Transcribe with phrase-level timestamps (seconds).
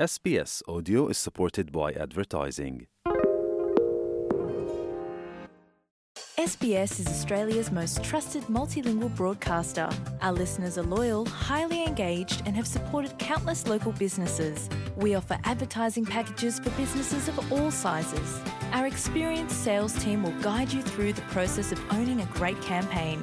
[0.00, 2.86] SBS Audio is supported by advertising.
[6.38, 9.90] SBS is Australia's most trusted multilingual broadcaster.
[10.22, 14.70] Our listeners are loyal, highly engaged, and have supported countless local businesses.
[14.96, 18.40] We offer advertising packages for businesses of all sizes.
[18.72, 23.22] Our experienced sales team will guide you through the process of owning a great campaign.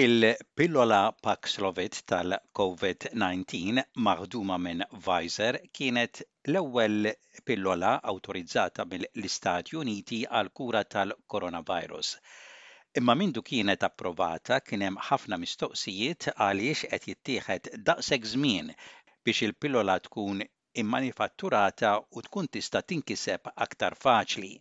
[0.00, 7.10] Il-pillola Paxlovid tal-COVID-19 maħduma minn Pfizer kienet l-ewwel
[7.50, 12.14] pillola awtorizzata mill-Istati Uniti għal kura tal-coronavirus.
[13.02, 19.98] Imma mindu kienet approvata kien hemm ħafna mistoqsijiet għaliex qed jittieħed daqshekk żmien biex il-pillola
[20.08, 20.40] tkun
[20.84, 24.54] immanifatturata u tkun tista' tinkiseb aktar faċli.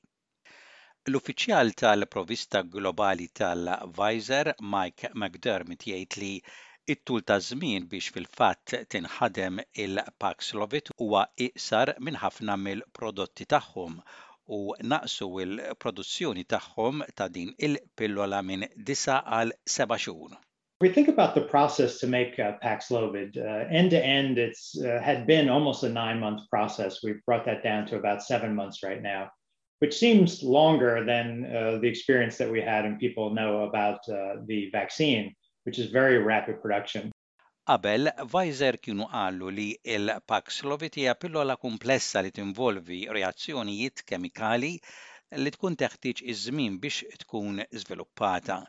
[1.10, 6.30] L-Uffiċjal tal-Provista Globali tal-Pfizer Mike McDermott jgħid li
[6.94, 13.98] it-tul ta' żmien biex fil-fatt tinħadem il Paxlovit huwa iqsar minn ħafna mill-prodotti tagħhom
[14.60, 14.60] u
[14.92, 20.38] naqsu il-produzzjoni tagħhom ta' din il-pillola minn 9 għal 7 xhur.
[20.86, 23.42] We think about the process to make uh, Paxlovid.
[23.42, 27.02] Uh, end to end, it's uh, had been almost a nine month process.
[27.02, 29.34] We've brought that down to about seven months right now
[29.82, 34.36] which seems longer than uh, the experience that we had and people know about uh,
[34.46, 37.08] the vaccine, which is very rapid production.
[37.76, 44.72] Abel, Pfizer kienu għallu li e il-Paxlovid hija pillola komplessa li tinvolvi reazzjonijiet kemikali
[45.46, 48.60] li tkun teħtieġ iż-żmien biex tkun żviluppata.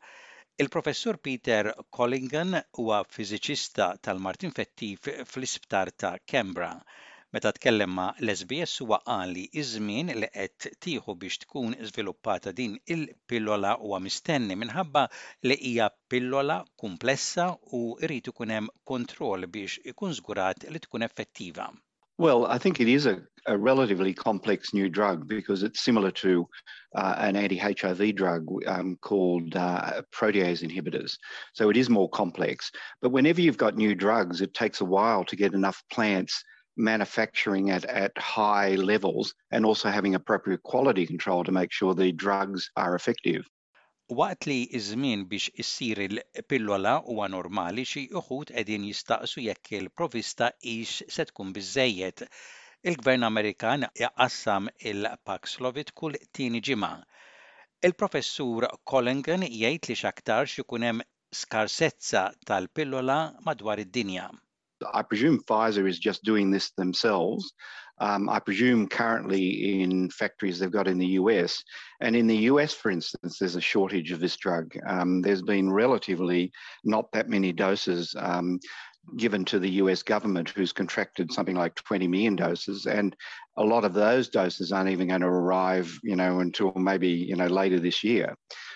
[0.65, 6.73] Il-professur Peter Collingan huwa fiziċista tal-Martin Fettif fl-Isptar ta' Kembra.
[7.37, 13.71] Meta tkellem ma' l-SBS huwa għali iż-żmien li qed tieħu biex tkun żviluppata din il-pillola
[13.85, 15.05] huwa mistenni minħabba
[15.49, 17.47] li hija pillola komplessa
[17.79, 21.71] u rrid ikun hemm kontroll biex ikun żgurat li tkun effettiva.
[22.27, 23.15] Well, I think it is a,
[23.47, 26.47] a, relatively complex new drug because it's similar to
[26.95, 31.17] uh, an anti HIV drug um, called uh, protease inhibitors.
[31.55, 32.71] So it is more complex.
[33.01, 36.45] But whenever you've got new drugs, it takes a while to get enough plants
[36.77, 42.13] manufacturing at, at high levels and also having appropriate quality control to make sure the
[42.13, 43.45] drugs are effective.
[44.11, 50.97] Waqt li iż-żmien biex issir il-pillola huwa normali xi uħud qegħdin jistaqsu jekk il-provista ix
[51.17, 52.25] se tkun biżejjed.
[52.91, 56.93] Il-Gvern Amerikan jaqassam il-Paxlovid kull tieni ġimgħa.
[57.89, 61.07] Il-professur Collingen jgħid li x'aktarx ikun hemm
[61.45, 64.29] skarsezza tal-pillola madwar id-dinja.
[64.93, 67.53] I presume Pfizer is just doing this themselves.
[68.01, 71.63] Um, I presume currently in factories they've got in the US.
[72.01, 74.75] And in the US, for instance, there's a shortage of this drug.
[74.87, 76.53] Um, there's been relatively
[76.85, 78.59] not that many doses um,
[79.17, 82.87] given to the US government, who's contracted something like 20 million doses.
[82.87, 83.15] And
[83.57, 87.37] a lot of those doses aren't even going to arrive, you know, until maybe, you
[87.37, 88.35] know, later this year.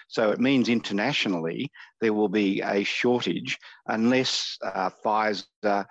[0.08, 5.84] So it means internationally there will be a shortage unless uh, Pfizer uh,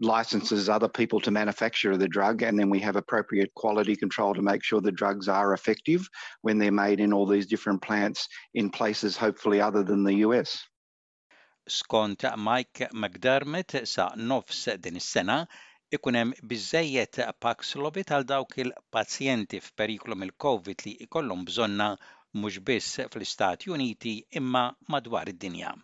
[0.00, 4.42] licenses other people to manufacture the drug, and then we have appropriate quality control to
[4.42, 6.08] make sure the drugs are effective
[6.42, 10.64] when they're made in all these different plants in places, hopefully, other than the US.
[11.68, 15.46] Skont Mike McDermott sa nofs din is-sena
[15.92, 21.94] ikun hemm biżejjed Paxlovid għal dawk il-pazjenti f'periklu mill-COVID li jkollhom bżonna
[22.34, 25.74] mhux biss fl-Istati Uniti imma madwar id-dinja.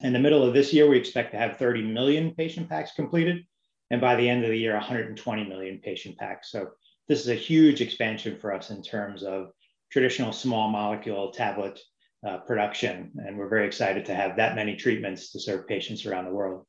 [0.00, 3.46] In the middle of this year, we expect to have 30 million patient packs completed,
[3.90, 6.50] and by the end of the year, 120 million patient packs.
[6.52, 6.70] So
[7.08, 9.52] this is a huge expansion for us in terms of
[9.90, 11.80] traditional small molecule tablet
[12.26, 16.26] uh, production, and we're very excited to have that many treatments to serve patients around
[16.26, 16.66] the world.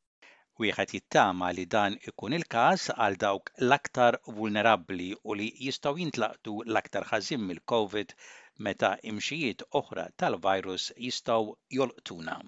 [0.60, 7.06] Wieħed jittama li dan ikun il-każ għal dawk l-aktar vulnerabbli u li jistgħu jintlaqtu l-aktar
[7.12, 8.16] ħażin mill-COVID
[8.66, 12.40] meta imxijiet oħra tal-virus jistgħu jolqtuna.